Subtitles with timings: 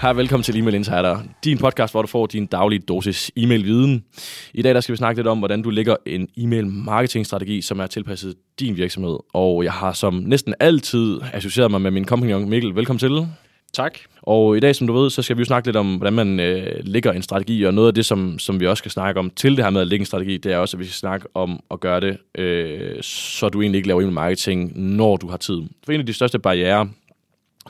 [0.00, 4.04] Hej, velkommen til E-mail Insider, din podcast, hvor du får din daglige dosis e-mail-viden.
[4.54, 7.80] I dag der skal vi snakke lidt om, hvordan du lægger en e-mail marketingstrategi, som
[7.80, 9.18] er tilpasset din virksomhed.
[9.34, 12.76] Og jeg har som næsten altid associeret mig med min kompagnon Mikkel.
[12.76, 13.26] Velkommen til.
[13.72, 13.98] Tak.
[14.22, 16.40] Og i dag, som du ved, så skal vi jo snakke lidt om, hvordan man
[16.40, 19.30] øh, lægger en strategi, og noget af det, som, som vi også skal snakke om
[19.30, 21.26] til det her med at lægge en strategi, det er også, at vi skal snakke
[21.34, 25.36] om at gøre det, øh, så du egentlig ikke laver e-mail marketing, når du har
[25.36, 25.62] tid.
[25.84, 26.88] For en af de største barriere,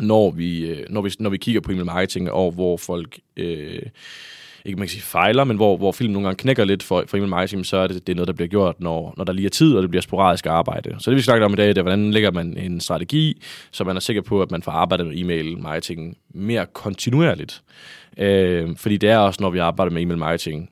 [0.01, 3.19] når vi, øh, når vi, når vi kigger på e-mail marketing, og hvor folk...
[3.37, 3.83] Øh,
[4.65, 7.17] ikke man kan sige fejler, men hvor, hvor film nogle gange knækker lidt for, for
[7.17, 9.47] email marketing, så er det, det er noget, der bliver gjort, når, når der lige
[9.47, 10.97] er tid, og det bliver sporadisk arbejde.
[10.99, 13.85] Så det vi snakker om i dag, det er, hvordan lægger man en strategi, så
[13.85, 17.62] man er sikker på, at man får arbejdet med e-mail marketing mere kontinuerligt.
[18.19, 20.71] Øh, fordi det er også, når vi arbejder med e-mail marketing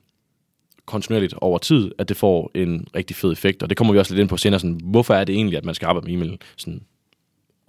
[0.85, 3.63] kontinuerligt over tid, at det får en rigtig fed effekt.
[3.63, 5.65] Og det kommer vi også lidt ind på senere, sådan, hvorfor er det egentlig, at
[5.65, 6.81] man skal arbejde med e-mail sådan,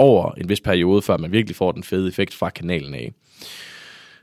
[0.01, 3.13] over en vis periode, før man virkelig får den fede effekt fra kanalen af.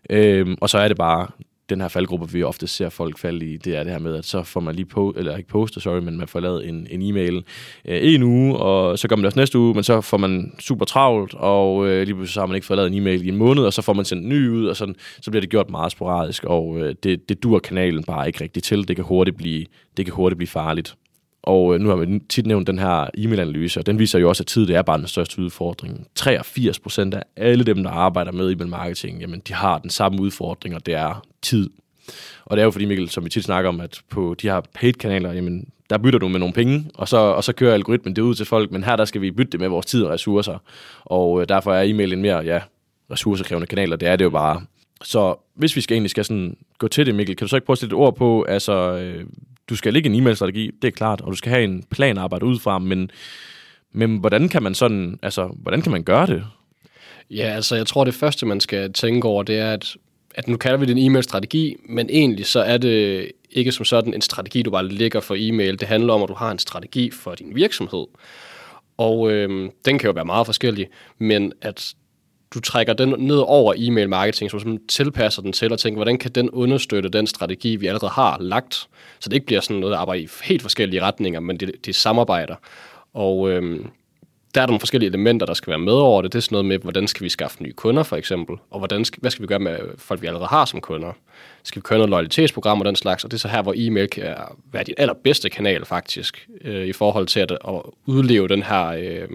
[0.10, 1.28] Øhm, og så er det bare
[1.70, 4.26] den her faldgruppe, vi ofte ser folk falde i, det er det her med, at
[4.26, 7.02] så får man lige på, eller ikke poster, sorry, men man får lavet en, en
[7.02, 7.44] e-mail
[7.86, 10.54] øh, en uge, og så gør man det også næste uge, men så får man
[10.60, 13.30] super travlt, og øh, lige pludselig så har man ikke fået lavet en e-mail i
[13.30, 15.50] en måned, og så får man sendt en ny ud, og sådan, så bliver det
[15.50, 18.88] gjort meget sporadisk, og øh, det, det dur kanalen bare ikke rigtig til.
[18.88, 19.66] Det kan hurtigt blive,
[19.98, 20.96] det kan hurtigt blive farligt.
[21.48, 24.44] Og øh, nu har vi tit nævnt den her e-mail-analyse, og den viser jo også,
[24.44, 26.08] at tid det er bare den største udfordring.
[26.16, 30.22] 83 procent af alle dem, der arbejder med e-mail marketing, jamen, de har den samme
[30.22, 31.70] udfordring, og det er tid.
[32.46, 34.62] Og det er jo fordi, Mikkel, som vi tit snakker om, at på de her
[34.74, 38.22] paid-kanaler, jamen, der bytter du med nogle penge, og så, og så kører algoritmen det
[38.22, 40.58] ud til folk, men her der skal vi bytte det med vores tid og ressourcer.
[41.06, 42.62] Og øh, derfor er e-mail en mere ja,
[43.12, 44.62] ressourcekrævende kanal, og det er det jo bare.
[45.04, 47.66] Så hvis vi skal egentlig skal sådan gå til det, Mikkel, kan du så ikke
[47.66, 49.26] prøve at sætte et ord på, altså, øh,
[49.70, 52.24] du skal ligge en e-mail-strategi, det er klart, og du skal have en plan at
[52.24, 53.12] arbejde ud fra, men,
[53.92, 56.44] men hvordan kan man sådan, altså, hvordan kan man gøre det?
[57.32, 59.96] Ja, altså jeg tror, det første, man skal tænke over, det er, at,
[60.36, 64.14] at nu kalder vi det en e-mail-strategi, men egentlig så er det ikke som sådan
[64.14, 65.80] en strategi, du bare lægger for e-mail.
[65.80, 68.06] Det handler om, at du har en strategi for din virksomhed.
[68.98, 71.94] Og øh, den kan jo være meget forskellig, men at
[72.54, 76.18] du trækker den ned over e-mail marketing, så du tilpasser den til og tænker, hvordan
[76.18, 78.74] kan den understøtte den strategi, vi allerede har lagt,
[79.20, 81.96] så det ikke bliver sådan noget, der arbejder i helt forskellige retninger, men det, det
[81.96, 82.56] samarbejder.
[83.14, 83.90] Og øhm,
[84.58, 86.34] der er der nogle forskellige elementer, der skal være med over det.
[86.34, 89.06] Det er sådan noget med, hvordan skal vi skaffe nye kunder, for eksempel, og hvordan
[89.06, 91.12] skal, hvad skal vi gøre med folk, vi allerede har som kunder.
[91.64, 94.08] Skal vi køre noget loyalitetsprogram og den slags, og det er så her, hvor e-mail
[94.08, 94.36] kan
[94.72, 99.28] være din allerbedste kanal, faktisk, øh, i forhold til at, at udleve den her øh,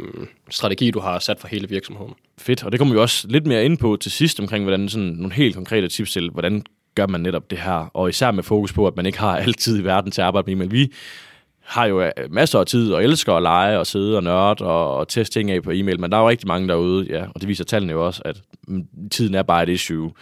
[0.50, 2.14] strategi, du har sat for hele virksomheden.
[2.38, 5.08] Fedt, og det kommer vi også lidt mere ind på til sidst, omkring hvordan sådan
[5.08, 8.72] nogle helt konkrete tips til, hvordan gør man netop det her, og især med fokus
[8.72, 10.72] på, at man ikke har altid i verden til at arbejde med e-mail.
[10.72, 10.92] Vi
[11.62, 14.96] har jo øh, masser af tid og elsker at lege og sidde og nørde og,
[14.96, 17.40] og teste ting af på e-mail, men der er jo rigtig mange derude, ja, og
[17.40, 20.12] det viser tallene jo også, at mm, tiden er bare et issue.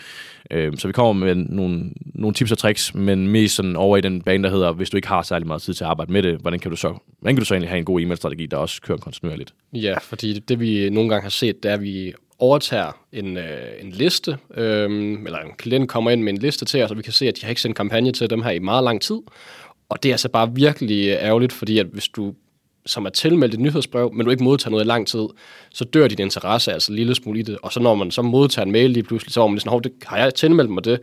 [0.51, 4.01] Øh, så vi kommer med nogle, nogle tips og tricks, men mest sådan over i
[4.01, 6.23] den bane, der hedder, hvis du ikke har særlig meget tid til at arbejde med
[6.23, 8.57] det, hvordan kan du så, hvordan kan du så egentlig have en god e-mail-strategi, der
[8.57, 9.55] også kører kontinuerligt?
[9.72, 13.45] Ja, fordi det vi nogle gange har set, det er, at vi overtager en, øh,
[13.81, 17.03] en liste, øh, eller en klient kommer ind med en liste til os, og vi
[17.03, 19.19] kan se, at de har ikke sendt kampagne til dem her i meget lang tid,
[19.91, 22.34] og det er altså bare virkelig øh, ærgerligt, fordi at hvis du
[22.87, 25.27] som er tilmeldt et nyhedsbrev, men du ikke modtager noget i lang tid,
[25.71, 27.59] så dør din interesse altså en lille smule i det.
[27.62, 29.83] Og så når man så modtager en mail lige pludselig, så er man sådan, Hov,
[29.83, 31.01] det, har jeg tilmeldt mig det?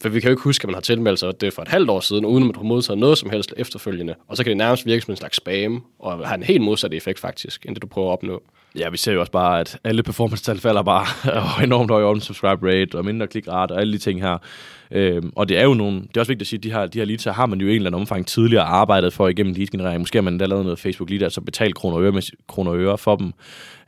[0.00, 1.90] For vi kan jo ikke huske, at man har tilmeldt sig det for et halvt
[1.90, 4.14] år siden, uden at man har modtaget noget som helst efterfølgende.
[4.28, 6.94] Og så kan det nærmest virke som en slags spam, og have en helt modsat
[6.94, 8.42] effekt faktisk, end det du prøver at opnå.
[8.78, 11.06] Ja, vi ser jo også bare, at alle performance-tal falder bare
[11.58, 14.38] og enormt høj unsubscribe rate og mindre klikrate, og alle de ting her.
[14.90, 16.86] Øhm, og det er jo nogle, det er også vigtigt at sige, at de her,
[16.86, 19.54] de her leads har man jo i en eller anden omfang tidligere arbejdet for igennem
[19.54, 20.00] lead-generering.
[20.00, 22.70] Måske har man endda lavet noget Facebook lead, altså betalt kroner og øre, med, kroner
[22.70, 23.32] og øre for dem.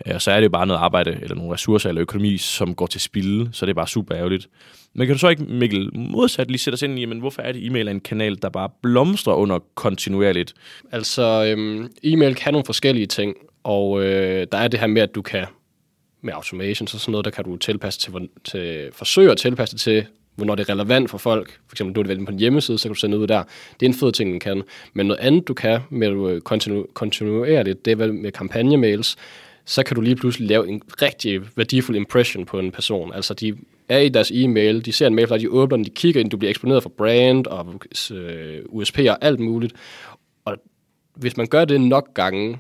[0.07, 2.87] Øh, så er det jo bare noget arbejde, eller nogle ressourcer eller økonomi, som går
[2.87, 4.49] til spil, så det er bare super ærgerligt.
[4.95, 7.53] Men kan du så ikke, Mikkel, modsat lige sætte os ind i, men hvorfor er
[7.53, 10.55] det e-mail en kanal, der bare blomstrer under kontinuerligt?
[10.93, 15.15] Altså, øhm, e-mail kan nogle forskellige ting, og øh, der er det her med, at
[15.15, 15.47] du kan
[16.23, 19.81] med automation, så sådan noget, der kan du tilpasse til, til forsøge at tilpasse det
[19.81, 21.61] til, hvornår det er relevant for folk.
[21.67, 23.43] For eksempel, du er det på en hjemmeside, så kan du sende ud der.
[23.81, 24.63] Det er en fed ting, den kan.
[24.93, 29.17] Men noget andet, du kan med at kontinu- kontinuere det, det er med kampagnemails,
[29.65, 33.13] så kan du lige pludselig lave en rigtig værdifuld impression på en person.
[33.15, 33.57] Altså, de
[33.89, 36.31] er i deres e-mail, de ser en mail, der de åbner den, de kigger ind,
[36.31, 37.81] du bliver eksponeret for brand og
[38.11, 39.73] øh, USP og alt muligt.
[40.45, 40.57] Og
[41.15, 42.59] hvis man gør det nok gange,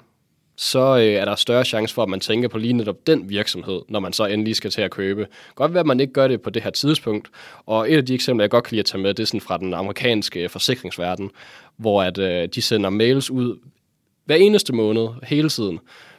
[0.62, 3.80] så øh, er der større chance for, at man tænker på lige netop den virksomhed,
[3.88, 5.26] når man så endelig skal til at købe.
[5.54, 7.28] Godt være, at man ikke gør det på det her tidspunkt.
[7.66, 9.40] Og et af de eksempler, jeg godt kan lide at tage med, det er sådan
[9.40, 11.30] fra den amerikanske forsikringsverden,
[11.76, 13.58] hvor at, øh, de sender mails ud
[14.24, 15.78] hver eneste måned, hele tiden.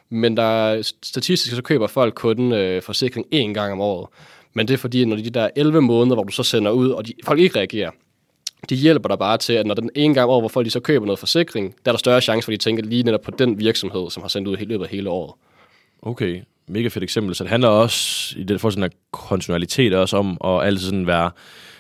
[0.10, 4.08] Men der statistisk så køber folk kun øh, forsikring én gang om året.
[4.54, 7.08] Men det er fordi, når de der 11 måneder, hvor du så sender ud, og
[7.08, 7.92] de, folk ikke reagerer,
[8.70, 10.80] de hjælper dig bare til, at når den ene gang over, hvor folk de så
[10.80, 13.32] køber noget forsikring, der er der større chance for, at de tænker lige netop på
[13.32, 15.34] den virksomhed, som har sendt ud hele løbet af hele året.
[16.02, 17.36] Okay, mega fedt eksempel.
[17.36, 21.08] Så det handler også, i det for sådan en kontinuitet også om at altid sådan
[21.08, 21.32] være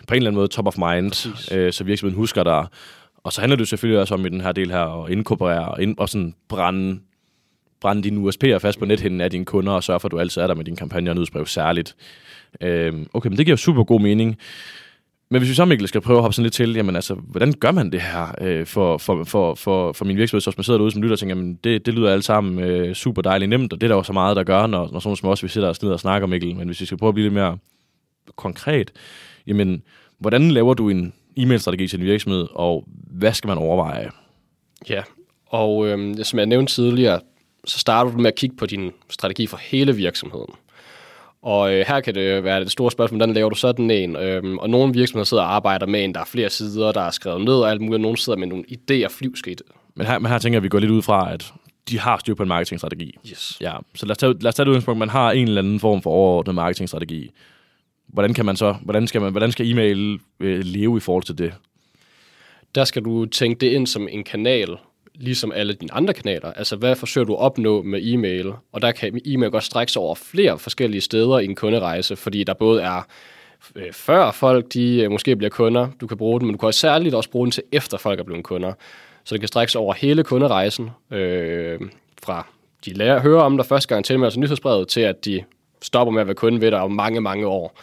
[0.07, 2.65] på en eller anden måde top of mind, øh, så virksomheden husker dig.
[3.23, 5.81] Og så handler det selvfølgelig også om i den her del her at inkorporere og,
[5.81, 6.99] ind, og sådan brænde,
[7.81, 10.41] brænde dine USP'er fast på nethinden af dine kunder og sørge for, at du altid
[10.41, 11.95] er der med dine kampagner og nyhedsbrev særligt.
[12.61, 14.37] Øh, okay, men det giver super god mening.
[15.31, 17.53] Men hvis vi så, Mikkel, skal prøve at hoppe sådan lidt til, jamen altså, hvordan
[17.53, 20.63] gør man det her øh, for, for, for, for, for min virksomhed, så hvis man
[20.63, 23.49] sidder derude som lytter og tænker, jamen det, det lyder alt sammen øh, super dejligt
[23.49, 25.43] nemt, og det er der jo så meget, der gør, når, når sådan som os,
[25.43, 26.55] vi sidder og ned og snakker, Mikkel.
[26.55, 27.57] Men hvis vi skal prøve at blive lidt mere
[28.35, 28.91] konkret,
[29.47, 29.83] jamen,
[30.19, 34.09] hvordan laver du en e-mail-strategi til din virksomhed, og hvad skal man overveje?
[34.89, 35.01] Ja,
[35.47, 37.19] og øh, som jeg nævnte tidligere,
[37.65, 40.53] så starter du med at kigge på din strategi for hele virksomheden.
[41.41, 44.15] Og øh, her kan det være det store spørgsmål, hvordan laver du sådan en?
[44.15, 47.11] Øhm, og nogle virksomheder sidder og arbejder med en, der er flere sider, der er
[47.11, 49.61] skrevet ned og alt muligt, og nogle sidder med nogle idéer flyvskidt.
[49.95, 51.53] Men her, men her tænker jeg, at vi går lidt ud fra, at
[51.89, 53.17] de har styr på en marketingstrategi.
[53.31, 53.57] Yes.
[53.61, 55.79] Ja, så lad os tage, lad os tage det udgangspunkt, man har en eller anden
[55.79, 57.31] form for overordnet marketingstrategi.
[58.07, 61.37] Hvordan kan man så, hvordan skal, man, hvordan skal e-mail øh, leve i forhold til
[61.37, 61.53] det?
[62.75, 64.77] Der skal du tænke det ind som en kanal,
[65.15, 66.53] ligesom alle dine andre kanaler.
[66.53, 68.53] Altså, hvad forsøger du at opnå med e-mail?
[68.71, 72.43] Og der kan e-mail godt strække sig over flere forskellige steder i en kunderejse, fordi
[72.43, 73.07] der både er
[73.75, 76.67] øh, før folk de øh, måske bliver kunder, du kan bruge den, men du kan
[76.67, 78.73] også særligt også bruge den til efter folk er blevet kunder.
[79.23, 81.79] Så det kan strække sig over hele kunderejsen, øh,
[82.23, 82.47] fra
[82.85, 85.43] de lærer, hører om dig første gang til med altså nyhedsbrevet, til at de
[85.81, 87.79] stopper med at være kunde ved dig om mange, mange år.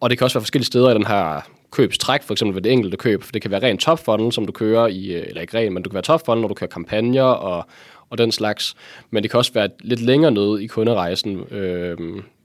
[0.00, 1.40] Og det kan også være forskellige steder i den her
[1.72, 3.22] købstræk, for eksempel ved det enkelte køb.
[3.22, 5.72] For det kan være rent top funnel, som du kører i, øh, eller ikke rent,
[5.72, 7.66] men du kan være top funnel, når du kører kampagner og,
[8.10, 8.74] og den slags.
[9.10, 11.96] Men det kan også være lidt længere nede i kunderejsen, øh,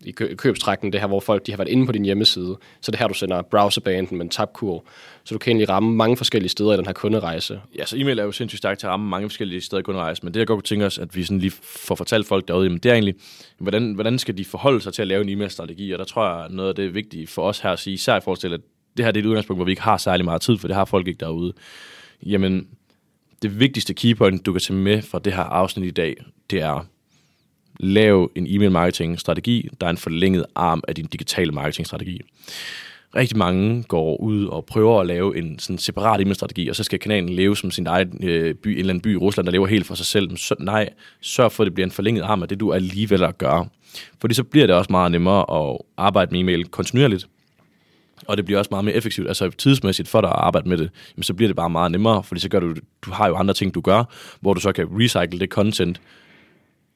[0.06, 2.58] i købstrækken, det her, hvor folk de har været inde på din hjemmeside.
[2.82, 4.84] Så det her, du sender browserbanden med en tabkurv.
[5.24, 7.62] Så du kan egentlig ramme mange forskellige steder i den her kunderejse.
[7.78, 10.26] Ja, så e-mail er jo sindssygt stærkt til at ramme mange forskellige steder i kunderejsen,
[10.26, 12.64] men det jeg godt kunne tænke os, at vi sådan lige får fortalt folk derude,
[12.64, 13.16] jamen det er egentlig,
[13.58, 16.50] hvordan, hvordan skal de forholde sig til at lave en e-mail-strategi, og der tror jeg,
[16.50, 18.62] noget af det vigtige for os her at sige, især i forhold til, at
[18.98, 20.76] det her det er et udgangspunkt, hvor vi ikke har særlig meget tid, for det
[20.76, 21.54] har folk ikke derude.
[22.26, 22.68] Jamen,
[23.42, 26.16] det vigtigste keypoint, du kan tage med fra det her afsnit i dag,
[26.50, 26.86] det er,
[27.80, 32.22] lav en e-mail marketing strategi, der er en forlænget arm af din digitale marketing strategi.
[33.16, 36.84] Rigtig mange går ud og prøver at lave en sådan separat e-mail strategi, og så
[36.84, 39.52] skal kanalen leve som sin egen øh, by, en eller anden by i Rusland, der
[39.52, 40.38] lever helt for sig selv.
[40.38, 40.90] Så, nej,
[41.22, 43.68] sørg for, at det bliver en forlænget arm af det, du alligevel at gøre.
[44.22, 47.28] Fordi så bliver det også meget nemmere at arbejde med e-mail kontinuerligt,
[48.26, 50.90] og det bliver også meget mere effektivt, altså tidsmæssigt for dig at arbejde med det,
[51.16, 53.54] jamen, så bliver det bare meget nemmere, fordi så gør du, du har jo andre
[53.54, 54.04] ting, du gør,
[54.42, 56.02] hvor du så kan recycle det content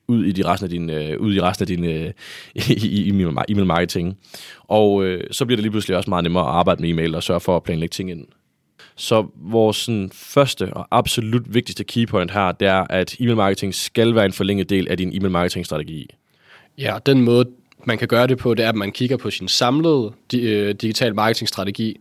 [0.07, 2.11] ud i de resten af din, øh, ud i resten af din øh,
[3.49, 4.17] e-mail marketing.
[4.63, 7.23] Og øh, så bliver det lige pludselig også meget nemmere at arbejde med e-mail og
[7.23, 8.25] sørge for at planlægge ting ind.
[8.95, 14.15] Så vores sådan, første og absolut vigtigste keypoint her, det er, at e-mail marketing skal
[14.15, 16.07] være en forlænget del af din e-mail marketing strategi.
[16.77, 17.45] Ja, den måde,
[17.85, 21.15] man kan gøre det på, det er, at man kigger på sin samlede øh, digital
[21.15, 21.99] marketingstrategi,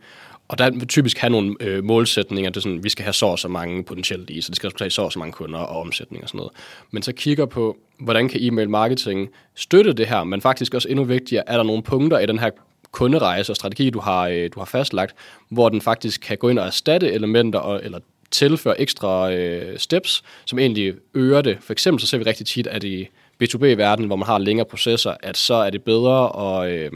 [0.49, 3.27] og der vil typisk have nogle øh, målsætninger, det er sådan, vi skal have så
[3.27, 5.81] og så mange potentielt i, så det skal resultere så og så mange kunder og
[5.81, 6.53] omsætning og sådan noget.
[6.91, 11.05] Men så kigger på, hvordan kan e-mail marketing støtte det her, men faktisk også endnu
[11.05, 12.51] vigtigere, er der nogle punkter i den her
[12.93, 15.15] kunderejse og strategi, du har, øh, du har fastlagt,
[15.49, 17.99] hvor den faktisk kan gå ind og erstatte elementer og, eller
[18.31, 21.58] tilføre ekstra øh, steps, som egentlig øger det.
[21.60, 23.08] For eksempel så ser vi rigtig tit, at i
[23.43, 26.91] B2B-verden, hvor man har længere processer, at så er det bedre at, øh,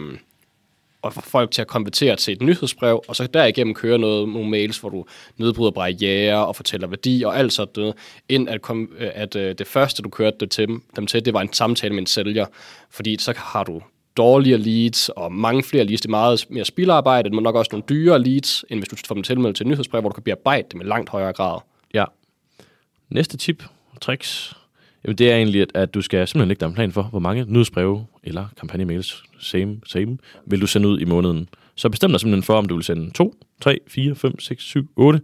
[1.05, 4.51] at få folk til at konvertere til et nyhedsbrev, og så derigennem køre noget, nogle
[4.51, 5.05] mails, hvor du
[5.37, 7.95] nedbryder barriere og fortæller værdi og alt sådan noget,
[8.29, 11.35] ind at, kom, øh, at øh, det første, du kørte det til, dem til, det
[11.35, 12.47] var en samtale med en sælger,
[12.91, 13.83] fordi så har du
[14.17, 16.01] dårligere leads og mange flere leads.
[16.01, 19.15] Det er meget mere spilarbejde, men nok også nogle dyrere leads, end hvis du får
[19.15, 21.61] dem tilmeldt til et nyhedsbrev, hvor du kan bearbejde det med langt højere grad.
[21.95, 22.05] Ja.
[23.11, 23.65] Næste tip,
[24.01, 24.55] tricks,
[25.05, 27.19] Jamen det er egentlig, at, at du skal simpelthen lægge dig en plan for, hvor
[27.19, 31.49] mange nyhedsbreve eller kampagnemails, same, same, vil du sende ud i måneden.
[31.75, 34.91] Så bestem dig simpelthen for, om du vil sende 2, 3, 4, 5, 6, 7,
[34.97, 35.21] 8.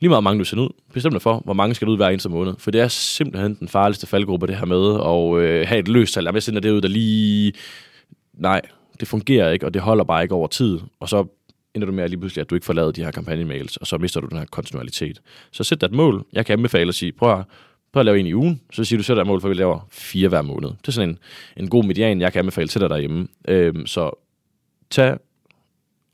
[0.00, 0.70] Lige meget mange du sender ud.
[0.92, 2.54] Bestem dig for, hvor mange skal du ud hver eneste måned.
[2.58, 6.14] For det er simpelthen den farligste faldgruppe, det her med at øh, have et løst
[6.14, 6.28] tal.
[6.32, 7.52] Jeg sender det ud, der lige...
[8.34, 8.60] Nej,
[9.00, 10.80] det fungerer ikke, og det holder bare ikke over tid.
[11.00, 11.26] Og så
[11.74, 13.86] ender du med at lige pludselig, at du ikke får lavet de her kampagnemails, og
[13.86, 15.20] så mister du den her kontinuitet.
[15.52, 16.26] Så sæt dig et mål.
[16.32, 17.44] Jeg kan anbefale at sige, prøv at
[17.94, 19.54] prøv at lave en i ugen, så siger du, så der mål for, at vi
[19.54, 20.68] laver fire hver måned.
[20.68, 21.18] Det er sådan en,
[21.56, 23.28] en god median, jeg kan anbefale til dig derhjemme.
[23.48, 24.10] Øhm, så
[24.90, 25.16] tag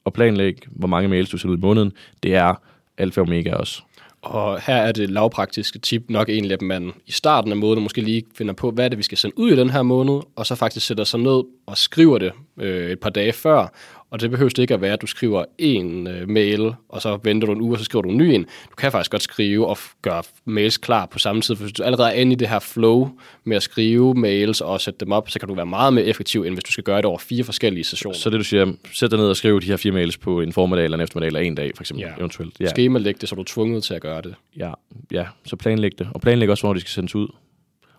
[0.04, 1.92] og planlæg, hvor mange mails du sender ud i måneden.
[2.22, 2.54] Det er
[2.98, 3.82] alfa og omega også.
[4.22, 8.00] Og her er det lavpraktiske tip nok egentlig, at man i starten af måneden måske
[8.00, 10.46] lige finder på, hvad er det, vi skal sende ud i den her måned, og
[10.46, 13.72] så faktisk sætter sig ned og skriver det øh, et par dage før,
[14.10, 17.18] og det behøver det ikke at være, at du skriver en øh, mail, og så
[17.24, 18.42] venter du en uge, og så skriver du en ny en.
[18.42, 21.82] Du kan faktisk godt skrive og gøre mails klar på samme tid, for hvis du
[21.82, 23.10] allerede er inde i det her flow
[23.44, 26.42] med at skrive mails og sætte dem op, så kan du være meget mere effektiv,
[26.42, 28.16] end hvis du skal gøre det over fire forskellige sessioner.
[28.18, 30.52] Så det du siger, sæt dig ned og skriv de her fire mails på en
[30.52, 32.12] formiddag eller en eftermiddag eller en dag, for eksempel, Ja.
[32.18, 32.60] eventuelt.
[32.60, 32.68] Ja.
[32.68, 34.34] Skemalæg det, så er du tvunget til at gøre det.
[34.56, 34.72] Ja,
[35.12, 36.08] ja, så planlæg det.
[36.14, 37.28] Og planlæg også, hvor de skal sendes ud.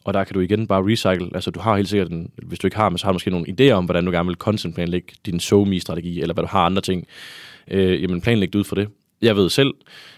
[0.03, 1.29] Og der kan du igen bare recycle.
[1.33, 3.31] Altså, du har helt sikkert, en, hvis du ikke har, men så har du måske
[3.31, 6.65] nogle idéer om, hvordan du gerne vil content planlægge din SoMe-strategi, eller hvad du har
[6.65, 7.07] andre ting.
[7.71, 8.87] Øh, jamen, planlæg det ud for det.
[9.21, 9.73] Jeg ved selv,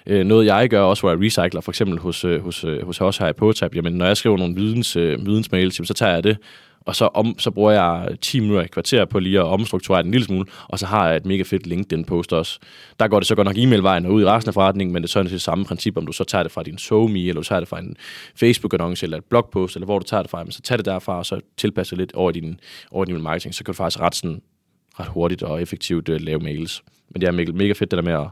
[0.08, 3.02] øh, noget jeg gør også, hvor jeg recycler, for eksempel hos, øh, hos, øh, hos
[3.02, 6.14] os her i PoTab, jamen når jeg skriver nogle videns, øh, vidensmails, jamen, så tager
[6.14, 6.38] jeg det,
[6.86, 10.08] og så, om, så bruger jeg 10 minutter i kvarter på lige at omstrukturere den
[10.08, 12.60] en lille smule, og så har jeg et mega fedt LinkedIn-post også.
[13.00, 15.10] Der går det så godt nok e-mailvejen og ud i resten af forretningen, men det
[15.10, 17.44] er sådan set samme princip, om du så tager det fra din SoMe, eller du
[17.44, 17.96] tager det fra en
[18.36, 21.18] Facebook-annonce, eller et blogpost, eller hvor du tager det fra, men så tag det derfra,
[21.18, 22.60] og så tilpasser lidt over din,
[22.92, 24.42] over din marketing, så kan du faktisk ret, sådan,
[25.00, 26.84] ret hurtigt og effektivt uh, lave mails.
[27.10, 28.28] Men det er mega, mega fedt, det der med at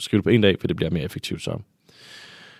[0.00, 1.58] skrive det på en dag, for det bliver mere effektivt så.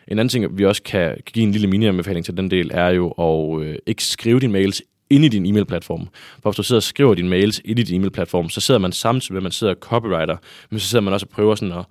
[0.08, 2.88] En anden ting, vi også kan, kan give en lille mini-anbefaling til den del, er
[2.88, 6.08] jo at øh, ikke skrive dine mails inde i din e-mail-platform.
[6.42, 8.92] For hvis du sidder og skriver dine mails inde i din e-mail-platform, så sidder man
[8.92, 10.36] samtidig med, at man sidder og copywriter,
[10.70, 11.84] men så sidder man også og prøver sådan at,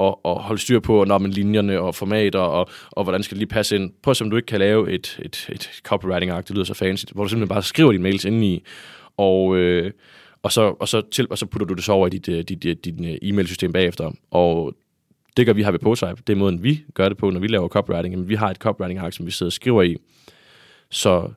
[0.00, 3.38] at, at holde styr på, når man linjerne og formater, og, og hvordan skal det
[3.38, 3.90] lige passe ind.
[4.02, 6.74] Prøv at se, om du ikke kan lave et, et, et copywriting-ark, det lyder så
[6.74, 8.62] fancy, hvor du simpelthen bare skriver dine mails inde i,
[9.16, 9.92] og, øh,
[10.42, 12.44] og, så, og, så til, og så putter du det så over i dit, øh,
[12.44, 14.10] dit, øh, dit, dit øh, e-mail-system bagefter.
[14.30, 14.74] Og
[15.36, 16.22] det gør vi her ved PostType.
[16.26, 18.14] Det er måden, vi gør det på, når vi laver copywriting.
[18.14, 19.96] Jamen, vi har et copywriting-ark, som vi sidder og skriver i.
[20.90, 21.30] Så,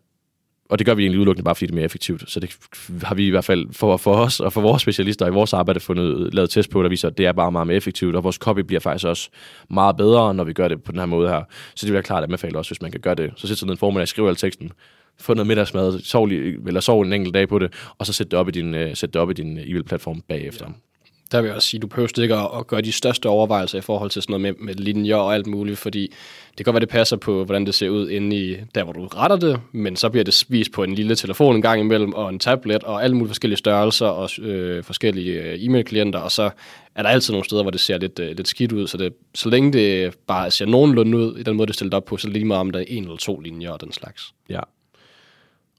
[0.70, 2.32] og det gør vi egentlig udelukkende bare, fordi det er mere effektivt.
[2.32, 2.58] Så det
[3.04, 5.80] har vi i hvert fald for, for os og for vores specialister i vores arbejde
[5.80, 8.36] fundet, lavet test på, der viser, at det er bare meget mere effektivt, og vores
[8.36, 9.30] copy bliver faktisk også
[9.70, 11.44] meget bedre, når vi gør det på den her måde her.
[11.76, 13.32] Så det vil jeg klart anbefale også, hvis man kan gøre det.
[13.36, 14.72] Så sæt sådan ned en formiddag, skriv al teksten,
[15.20, 18.32] få noget middagsmad, sov, lige, eller sov en enkelt dag på det, og så sæt
[18.32, 20.66] det op i din, uh, sæt det op i din øh, e-mail-platform bagefter.
[20.66, 20.89] Ja.
[21.32, 23.82] Der vil jeg også sige, du behøver ikke at, at gøre de største overvejelser i
[23.82, 26.02] forhold til sådan noget med, med linjer og alt muligt, fordi
[26.50, 28.94] det kan godt være, det passer på, hvordan det ser ud inde i der, hvor
[28.94, 32.14] du retter det, men så bliver det vist på en lille telefon en gang imellem,
[32.14, 36.50] og en tablet, og alle mulige forskellige størrelser, og øh, forskellige øh, e-mail-klienter, og så
[36.96, 39.14] er der altid nogle steder, hvor det ser lidt, øh, lidt skidt ud, så, det,
[39.36, 42.18] så længe det bare ser nogenlunde ud, i den måde, det er stillet op på,
[42.18, 44.34] så lige meget om der er en eller to linjer og den slags.
[44.50, 44.60] Ja.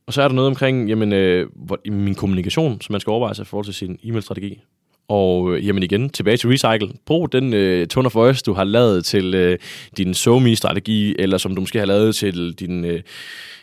[0.06, 3.10] Og så er der noget omkring jamen, øh, hvor, i min kommunikation, som man skal
[3.10, 4.60] overveje sig i forhold til sin e-mail-strategi.
[5.10, 6.92] Og øh, jamen igen, tilbage til Recycle.
[7.06, 9.58] Brug den øh, tone of voice, du har lavet til øh,
[9.96, 13.02] din SoMe-strategi, eller som du måske har lavet til din øh,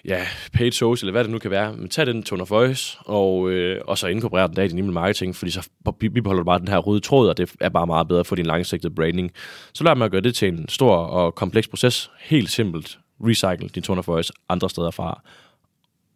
[0.05, 0.19] ja,
[0.53, 1.73] paid social, eller hvad det nu kan være.
[1.73, 4.77] Men tag den tone of voice, og, øh, og så inkorporer den der i din
[4.77, 7.87] email marketing, fordi så bibeholder du bare den her røde tråd, og det er bare
[7.87, 9.31] meget bedre for din langsigtede branding.
[9.73, 12.11] Så lad mig at gøre det til en stor og kompleks proces.
[12.21, 12.99] Helt simpelt.
[13.21, 15.21] Recycle din tone of voice andre steder fra.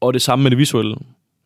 [0.01, 0.95] Og det samme med det visuelle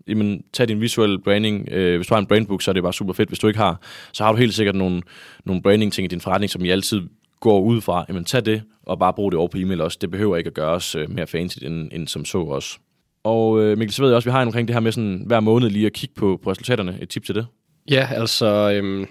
[0.07, 1.69] jamen, tag din visuelle branding.
[1.71, 3.29] Øh, hvis du har en brandbook, så er det bare super fedt.
[3.29, 3.81] Hvis du ikke har,
[4.13, 5.01] så har du helt sikkert nogle,
[5.45, 7.01] nogle branding-ting i din forretning, som I altid
[7.39, 8.05] går ud fra.
[8.09, 9.97] Jamen, tag det, og bare brug det over på e-mail også.
[10.01, 12.77] Det behøver ikke at gøres øh, mere fancy, end, end som så også.
[13.23, 14.91] Og øh, Mikkel, så ved jeg også, at vi har en omkring det her med
[14.91, 16.97] sådan, hver måned lige at kigge på, på resultaterne.
[17.01, 17.47] Et tip til det?
[17.89, 18.71] Ja, altså...
[18.71, 19.07] Øhm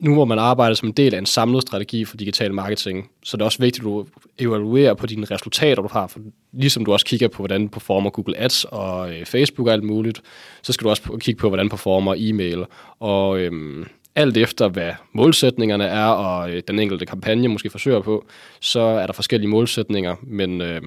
[0.00, 3.36] nu hvor man arbejder som en del af en samlet strategi for digital marketing, så
[3.36, 4.06] det er også vigtigt, at du
[4.38, 6.06] evaluerer på dine resultater, du har.
[6.06, 6.20] For
[6.52, 10.22] ligesom du også kigger på, hvordan performer Google Ads og øh, Facebook og alt muligt,
[10.62, 12.64] så skal du også kigge på, hvordan performer e-mail.
[13.00, 18.26] Og øhm, alt efter, hvad målsætningerne er, og øh, den enkelte kampagne måske forsøger på,
[18.60, 20.82] så er der forskellige målsætninger, men øh,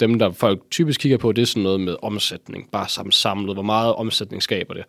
[0.00, 3.56] dem, der folk typisk kigger på, det er sådan noget med omsætning, bare sammen samlet,
[3.56, 4.84] hvor meget omsætning skaber det.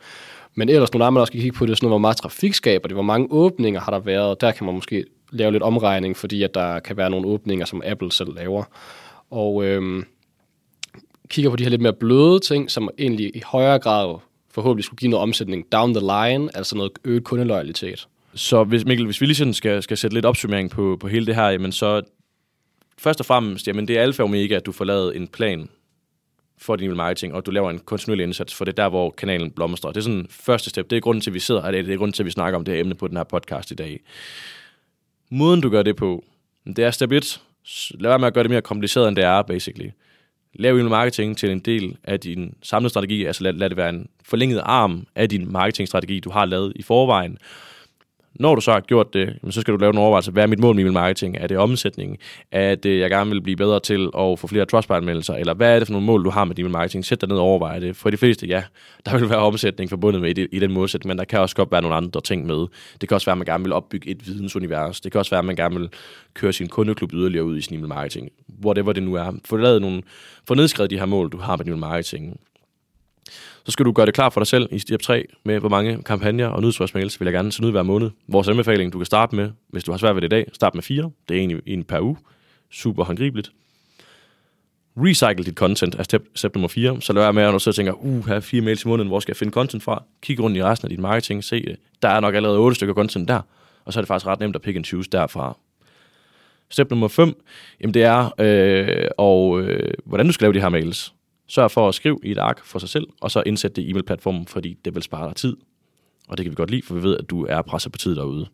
[0.55, 2.17] Men ellers nogle andre, man også kan kigge på, det er sådan noget, hvor meget
[2.17, 4.41] trafik skaber det, hvor mange åbninger har der været.
[4.41, 7.81] Der kan man måske lave lidt omregning, fordi at der kan være nogle åbninger, som
[7.85, 8.63] Apple selv laver.
[9.31, 10.03] Og øh,
[11.29, 14.19] kigger på de her lidt mere bløde ting, som egentlig i højere grad
[14.53, 18.07] forhåbentlig skulle give noget omsætning down the line, altså noget øget kundeloyalitet.
[18.33, 21.25] Så hvis, Mikkel, hvis vi lige sådan skal, skal sætte lidt opsummering på, på hele
[21.25, 22.01] det her, jamen så
[22.97, 25.69] først og fremmest, jamen det er alfa og omega, at du får lavet en plan
[26.57, 29.51] for din marketing, og du laver en kontinuerlig indsats, for det er der, hvor kanalen
[29.51, 29.91] blomstrer.
[29.91, 30.89] Det er sådan første step.
[30.89, 31.71] Det er grunden til, at vi sidder her.
[31.71, 33.71] Det er grunden til, at vi snakker om det her emne på den her podcast
[33.71, 33.99] i dag.
[35.29, 36.23] Måden, du gør det på,
[36.65, 37.41] det er step 1.
[37.91, 39.89] Lad være med at gøre det mere kompliceret, end det er, basically.
[40.53, 43.89] Lav email marketing til en del af din samlede strategi, altså lad, lad det være
[43.89, 47.37] en forlænget arm af din marketingstrategi, du har lavet i forvejen.
[48.39, 50.31] Når du så har gjort det, så skal du lave en overvejelse.
[50.31, 51.37] Hvad er mit mål med min marketing?
[51.39, 52.17] Er det omsætningen?
[52.51, 55.33] Er det, jeg gerne vil blive bedre til at få flere trustpilot-anmeldelser?
[55.33, 57.05] Eller hvad er det for nogle mål, du har med din marketing?
[57.05, 57.95] Sæt dig ned og overvej det.
[57.95, 58.63] For de fleste, ja,
[59.05, 61.71] der vil være omsætning forbundet med i, i den målsætning, men der kan også godt
[61.71, 62.67] være nogle andre ting med.
[63.01, 65.01] Det kan også være, at man gerne vil opbygge et vidensunivers.
[65.01, 65.89] Det kan også være, at man gerne vil
[66.33, 68.29] køre sin kundeklub yderligere ud i sin e-mail marketing.
[68.65, 69.31] Whatever det nu er.
[69.45, 70.01] Få lavet nogle,
[70.47, 72.39] få nedskrevet de her mål, du har med din marketing
[73.65, 76.03] så skal du gøre det klar for dig selv i step 3 med, hvor mange
[76.03, 78.09] kampagner og nyhedsbrevsmails vil jeg gerne sende ud hver måned.
[78.27, 80.75] Vores anbefaling, du kan starte med, hvis du har svært ved det i dag, start
[80.75, 81.11] med fire.
[81.29, 82.17] Det er egentlig en per uge.
[82.71, 83.51] Super håndgribeligt.
[84.97, 87.01] Recycle dit content er step, step nummer 4.
[87.01, 89.07] Så lad være med, at du så tænker, uh, her er fire mails i måneden,
[89.07, 90.03] hvor skal jeg finde content fra?
[90.21, 91.75] Kig rundt i resten af dit marketing, se det.
[92.01, 93.41] Der er nok allerede otte stykker content der,
[93.85, 95.57] og så er det faktisk ret nemt at pick and choose derfra.
[96.69, 97.43] Step nummer 5,
[97.81, 101.13] jamen det er, øh, og, øh, hvordan du skal lave de her mails.
[101.51, 103.91] Sørg for at skrive i et ark for sig selv, og så indsæt det i
[103.91, 105.57] e-mailplatformen, fordi det vil spare dig tid.
[106.27, 108.15] Og det kan vi godt lide, for vi ved, at du er presset på tid
[108.15, 108.47] derude.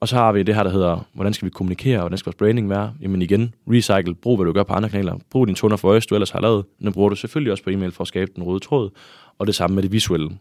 [0.00, 2.30] Og så har vi det her, der hedder, hvordan skal vi kommunikere, og hvordan skal
[2.30, 2.94] vores branding være?
[3.00, 5.18] Jamen igen, recycle, brug hvad du gør på andre kanaler.
[5.30, 6.64] Brug din toner for voice, du ellers har lavet.
[6.78, 8.90] Den bruger du selvfølgelig også på e-mail for at skabe den røde tråd.
[9.38, 10.38] Og det samme med det visuelle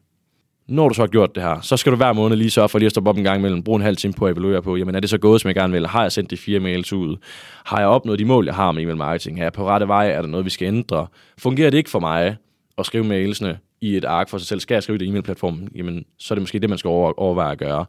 [0.69, 2.79] når du så har gjort det her, så skal du hver måned lige sørge for
[2.79, 4.75] lige at stoppe op en gang imellem, bruge en halv time på at evaluere på,
[4.75, 5.87] jamen er det så gået, som jeg gerne vil?
[5.87, 7.17] Har jeg sendt de fire mails ud?
[7.65, 9.39] Har jeg opnået de mål, jeg har med e-mail marketing?
[9.39, 10.09] Er jeg på rette vej?
[10.11, 11.07] Er der noget, vi skal ændre?
[11.37, 12.35] Fungerer det ikke for mig
[12.77, 14.59] at skrive mailsene i et ark for sig selv?
[14.59, 15.69] Skal jeg skrive det i e-mailplatformen?
[15.75, 17.85] Jamen, så er det måske det, man skal overveje at gøre.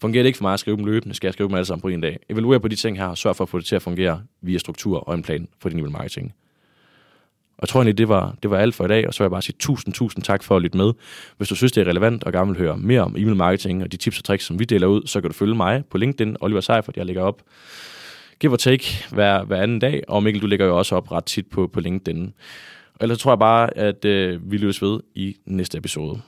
[0.00, 1.14] Fungerer det ikke for mig at skrive dem løbende?
[1.14, 2.18] Skal jeg skrive dem alle sammen på en dag?
[2.30, 4.58] Evaluer på de ting her, og sørg for at få det til at fungere via
[4.58, 6.34] struktur og en plan for din e-mail marketing.
[7.58, 9.24] Og jeg tror egentlig, det var, det var alt for i dag, og så vil
[9.24, 10.92] jeg bare sige tusind, tusind tak for at lytte med.
[11.36, 13.92] Hvis du synes, det er relevant og gerne vil høre mere om e-mail marketing og
[13.92, 16.36] de tips og tricks, som vi deler ud, så kan du følge mig på LinkedIn,
[16.40, 17.42] Oliver Seifert, jeg lægger op
[18.40, 21.24] give or take hver, hver anden dag, og Mikkel, du lægger jo også op ret
[21.24, 22.34] tit på, på LinkedIn.
[22.94, 26.20] Og ellers tror jeg bare, at øh, vi løses ved i næste episode.